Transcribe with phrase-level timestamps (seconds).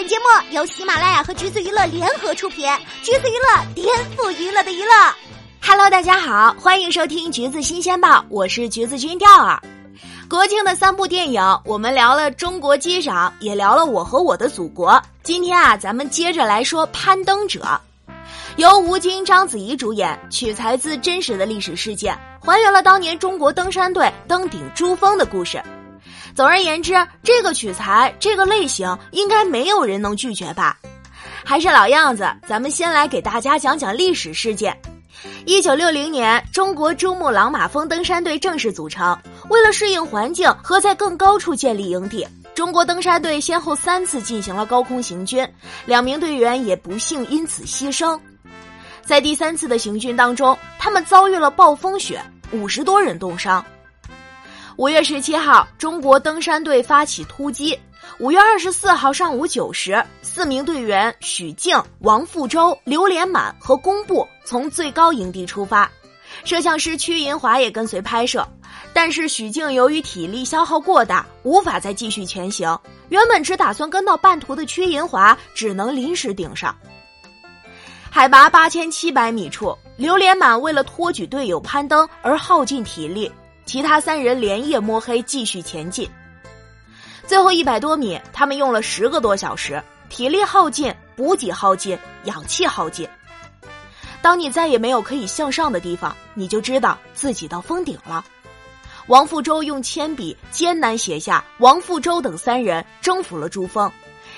[0.00, 2.66] 本节目由喜马拉雅和橘子娱乐联合出品，
[3.02, 4.90] 橘子娱乐颠覆娱乐的娱乐。
[5.62, 9.62] Hello，大家好，欢迎收听橘子新鲜报，我是橘子君钓儿。
[10.26, 14.92] 国庆的三部电影，我们聊了《中国机长》，也聊了《我和我的祖国》。
[15.22, 17.60] 今天啊，咱们接着来说《攀登者》，
[18.56, 25.62] 由吴京、章子怡主演，取材自真实的历史事件，还原了当年中国登山队登顶珠峰的故事。
[26.40, 30.74] 总而言之，这个取材这个类型应该没有人能拒绝吧？
[31.44, 34.74] 还是老样子，咱们先来给大家讲讲历史事件。
[35.44, 39.14] 一九六零年，中国珠穆朗玛峰登山队正式组成。
[39.50, 45.46] 为了适应环境和在更高处建立营地，中国登山队先后三次进行了高空行军，
[45.84, 48.18] 两名队员也不幸因此牺牲。
[49.02, 52.18] 在第三次的行军当中，他们遭遇了暴风雪，
[52.50, 53.62] 五十多人冻伤。
[54.80, 57.78] 五月十七号，中国登山队发起突击。
[58.18, 65.86] 五月二十四号上午九时，四名队员许静、王富洲、刘连满和工部从最高营地出发，
[66.44, 68.42] 摄像师屈银华也跟随拍摄。
[68.94, 72.74] 但是许静由于体力消耗过大，无法再继续前行。
[73.10, 76.74] 原本只打算跟到半途的屈银华，只能临时顶上。
[78.08, 83.30] 海拔八千七百米处，刘连满为了托举队友攀登而耗尽体力。
[83.70, 86.10] 其他三人连夜摸黑继续前进，
[87.24, 93.08] 最后一百多米，他们用了十个多小时，体力耗尽，补给耗尽，氧气耗尽。
[94.20, 98.24] 当你再也没有可以向上的地方，你就知道自己到峰顶了。
[99.06, 103.88] 王富洲用铅笔艰难写下“王富洲等三人征服了珠峰”，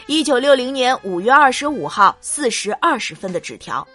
[0.08, 3.88] 一九六零年五月二十五号四时二十分的纸条。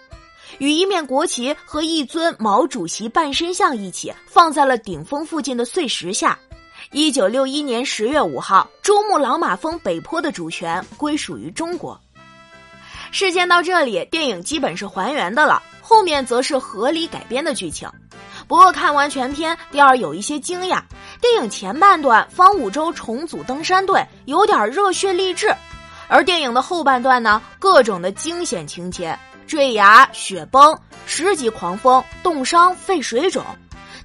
[0.56, 6.38] 与一面国旗和一尊毛主席半身像一起放在了顶峰附近的碎石下。
[6.90, 12.00] 一九六一年十月五号，珠穆朗玛峰北坡的主权归属于中国。
[13.10, 17.88] 事件到这里，电影基本是还原的了，后面则是合理改编的剧情。
[18.46, 20.80] 不过看完全片，第二有一些惊讶：
[21.20, 25.54] 电影前半段方五洲重组登山队有点热血励志，
[26.06, 29.18] 而电影的后半段呢，各种的惊险情节。
[29.48, 33.42] 坠崖、雪崩、十级狂风、冻伤、肺水肿，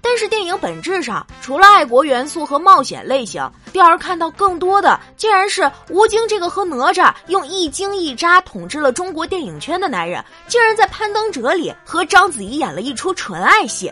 [0.02, 13.92] 但是电影本质上除了爱国元素和冒险类型，第二看到更多的竟然是吴京这个和哪吒用一惊一乍统治了中国电影圈的男人，竟然在《攀登者》里和章子怡演了一出纯爱戏。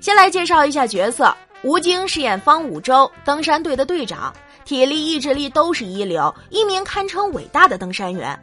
[0.00, 4.32] 先来介绍一下角色：吴京饰演方五洲，登山队的队长，
[4.64, 8.38] 体力意志力都是一流，一名堪称伟大的登山员。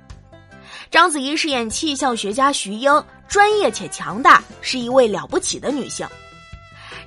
[0.89, 6.07] 章子怡饰演气象学家徐英，专业且强大，是一位了不起的女性。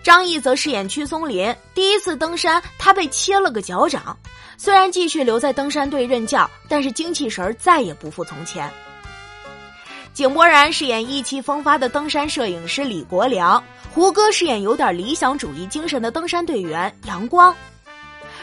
[0.03, 4.17] 张译则饰演屈松林，第一次登山，他被切了个脚掌，
[4.59, 8.71] 虽然继续留在登山队任教，但是精气神再也不复从前。
[10.13, 13.63] 井柏然饰演意气风发的登山摄影师李国良，
[13.95, 17.55] 胡歌饰演有点理想主义精神的登山队员杨光。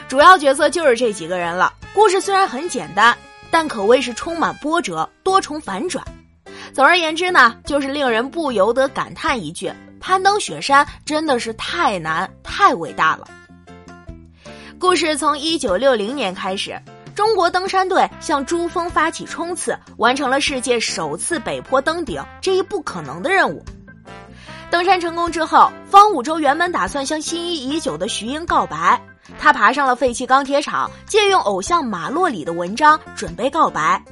[0.08, 1.72] 主要角色就是这几个人了。
[1.94, 3.16] 故事虽然很简单。
[3.50, 6.04] 但可谓是充满波折、多重反转。
[6.72, 13.28] 总而言之呢，就是令人不由得感叹一句：攀登雪山真的是太难、太伟大了。
[14.78, 16.80] 故事从一九六零年开始，
[17.14, 23.64] 中国登山队向珠峰发起冲刺，完成了世界首次北坡登顶这一不可能的任务。
[24.70, 29.00] 登山成功之后，方五洲原本打算向心仪已久的徐英告白。
[29.38, 34.02] 他爬上了废弃钢铁厂，借用偶像马洛里的文章准备告白，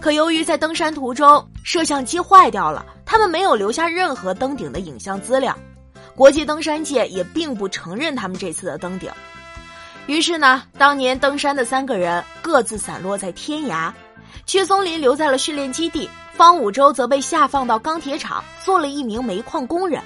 [0.00, 5.56] 可由于在登山途中摄像机坏掉了，他们没有留下任何登顶的影像资料。
[6.14, 9.10] 国际登山界也并不承认他们这次的登顶。
[10.06, 13.92] 于是呢，当年登山的三个人各自散落在天涯，
[14.46, 20.00] 屈松林留在了训练基地，方五洲则被下放到钢铁厂做了一名煤矿工人。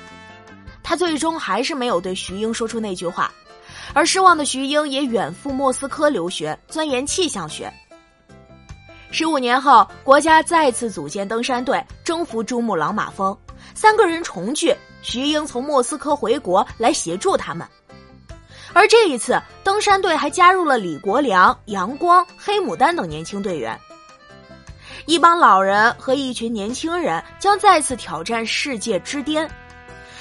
[0.82, 3.30] 他最终还是没有对徐英说出那句话。
[3.92, 7.72] 而失望的徐英也远赴莫斯科留学，钻研气象学。
[9.10, 13.36] 十五年后，国家再次组建登山队，征服珠穆朗玛峰。
[13.74, 17.66] 三个人重聚，徐英从莫斯科回国来协助他们。
[18.72, 23.76] 而这一次，登山队还加入了李国良、杨光、黑牡丹等年轻队员。
[25.06, 29.50] 一帮老人和一群年轻人将再次挑战世界之巅，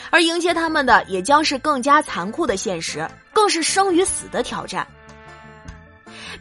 [0.09, 3.07] 而迎接他们的也将是更加残酷的现实。
[3.39, 4.85] 更是生与死的挑战。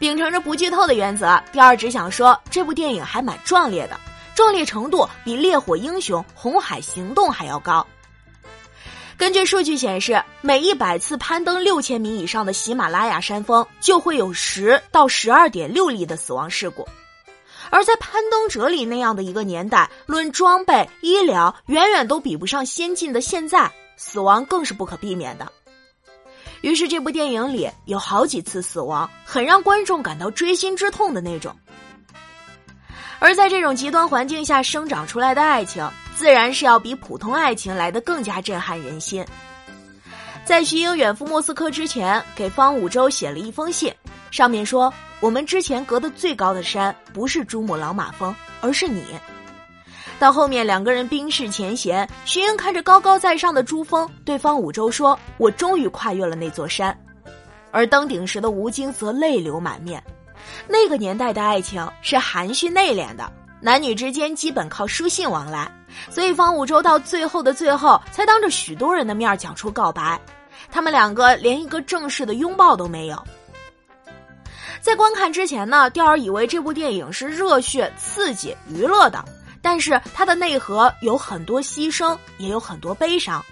[0.00, 3.96] 秉承着不剧透的原则，第二只想说，这部电影还蛮壮烈的，
[4.34, 7.86] 壮烈程度比《烈火英雄》《红海行动》还要高。
[9.16, 16.84] 根据数据显示，每一百次攀登六千米以上的喜马拉雅山峰，就会有十到十二点六例的死亡事故。
[17.70, 25.52] 而在攀登者里那样的一个年代，论装备、医疗，远远都比不上先进的现在，死亡更是不可避免的。
[26.60, 31.54] 于是，这部电影里有好几次死亡，很让观众感到锥心之痛的那种。
[33.20, 39.24] 而在这种极端环境下生长出来的爱情，自然是要比普通爱情来的更加震撼人心。
[40.44, 43.94] 在徐英远赴莫斯科之前，给方五洲写了一封信，
[44.30, 49.04] 上面说：“我们之前隔的最高的山，不是珠穆朗玛峰，而是你。”
[50.18, 56.96] 到后面两个人冰释前嫌，徐英看着高高在上的珠峰，对方五洲说：“我终于跨越了那座山。”
[57.70, 60.02] 而登顶时的吴京则泪流满面。
[60.66, 63.30] 那个年代的爱情是含蓄内敛的，
[63.60, 65.70] 男女之间基本靠书信往来，
[66.10, 70.20] 所以方五洲到最后的最后才当着许多人的面讲出告白。
[70.70, 73.22] 他们两个连一个正式的拥抱都没有。
[74.80, 79.24] 在观看之前呢，钓儿以为这部电影是热血、刺激、娱乐的，
[79.60, 83.44] 但是它的内核有很多牺牲，也有很多悲伤。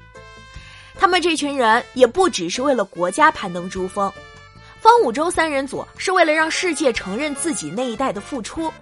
[0.99, 4.11] 他们这群人也不只是为了国家攀登珠峰。
[4.81, 8.73] 方五洲三人组是为了让世界承认自己那一代的付出，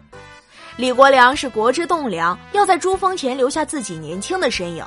[0.77, 4.85] 李国良是国之栋梁，要在珠峰前留下自己年轻的身影；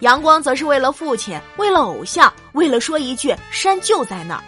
[0.00, 4.42] 阳光则是为了父亲，为了偶像，为了说一句“山就在那儿”。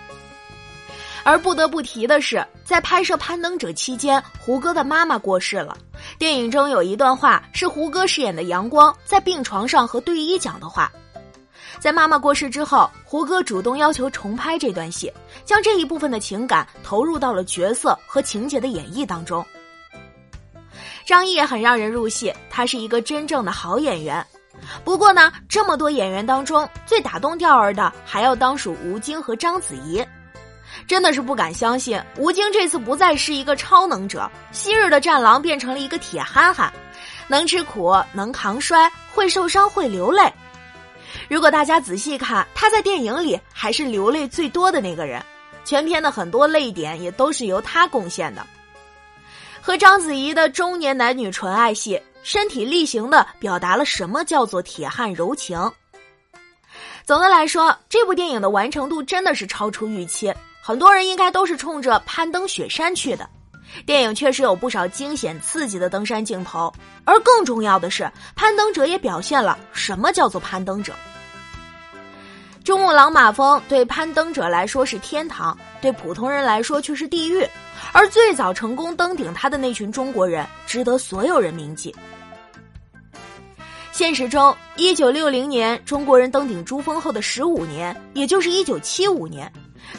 [1.23, 5.77] 而不得不提的是，在拍摄《攀登者》期间，胡歌的妈妈过世了。
[6.19, 10.91] 电影中有一段话是胡歌饰演的阳光在病床上和队医讲的话。
[11.79, 15.11] 在妈妈过世之后，胡歌主动要求重拍这段戏，
[15.45, 19.45] 将这一部分的情感投入到了角色和情节的演绎当中。
[21.07, 24.25] 张译也很让人入戏，他是一个真正的好演员。
[24.85, 30.05] 不过呢，这么多演员当中，最打动钓儿的还要当属吴京和章子怡。
[30.87, 36.73] 真的是不敢相信，吴京这次不再是一个超能者，昔日的战狼变成了一个铁憨憨，
[37.29, 40.33] 能吃苦，能扛摔，会受伤，会流泪。
[41.29, 45.23] 如果大家仔细看，他在电影里还是流泪最多的那个人，
[45.65, 48.47] 全片的很多泪点也都是由他贡献的。
[49.61, 55.71] 和章子怡的中年男女纯爱戏，身体力行的表达了什么叫做铁汉柔情。
[57.05, 60.33] 总的来说，这部电影的完成度真的是超出预期，
[60.71, 63.29] 很多人应该都是冲着攀登雪山去的。
[63.85, 66.73] 电影确实有不少惊险刺激的登山镜头，
[67.05, 70.95] 而更重要的是，攀登者也表现了什么叫做攀登者。
[72.63, 77.45] 珠穆朗玛峰对攀登者来说是天堂，对普通人来说却是地狱。
[77.91, 81.93] 而最早成功登顶它的那群中国人，值得所有人铭记。
[83.91, 89.53] 现实中，一九六零年中国人登顶珠峰后的十五年，也就是一九七五年，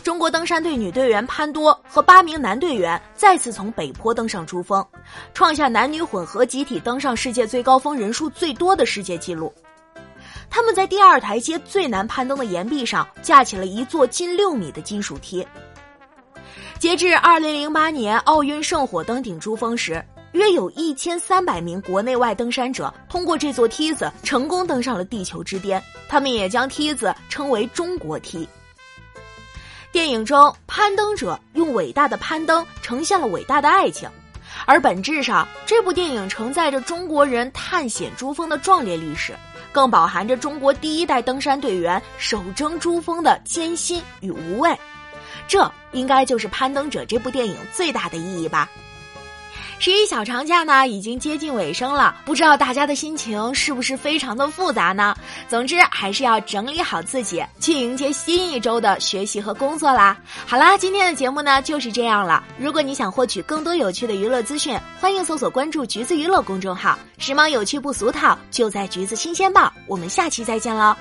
[0.04, 4.86] 中国登山队女队员潘多和八名男队员再次从北坡登上珠峰，
[5.34, 9.54] 创下男女混合集体登上世界最高峰人数最多的世界纪录。
[10.50, 15.46] 他们在第二台阶最难攀登的岩壁上架起了一座近六米的金属梯。
[16.80, 25.82] 截至二零零八年奥运圣火登顶珠峰时，约有一千三百名国内外登山者通过这座梯子成功登上了地球之巅。
[26.10, 28.50] 他们也将梯子称为“中国梯”。
[29.92, 34.10] 电影中，攀登者用伟大的攀登呈现了伟大的爱情，
[34.66, 39.34] 而本质上，这部电影承载着中国人探险珠峰的壮烈历史。
[39.74, 44.78] 更饱含着中国第一代登山队员手争珠峰的艰辛与无畏，
[45.48, 48.70] 这应该就是《攀登者》这部电影最大的意义吧。
[49.84, 55.16] 十一小长假呢，已经接近尾声了，不知道大家的心情是不是非常的复杂呢？
[55.50, 60.16] 总之，还是要整理好自己，去迎接新一周的学习和工作啦。
[60.46, 62.44] 好啦，今天的节目呢就是这样了。
[62.60, 69.74] 如果你想获取更多有趣的娱乐资讯，欢迎搜索关注“橘子娱乐”公众号，时髦有趣不俗套，就在“橘子新鲜报”。
[69.90, 70.96] 我们下期再见喽。